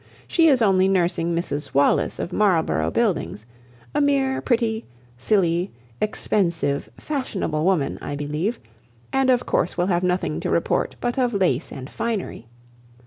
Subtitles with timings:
[0.27, 3.45] She is only nursing Mrs Wallis of Marlborough Buildings;
[3.93, 4.83] a mere pretty,
[5.15, 5.69] silly,
[6.01, 8.59] expensive, fashionable woman, I believe;
[9.13, 12.47] and of course will have nothing to report but of lace and finery.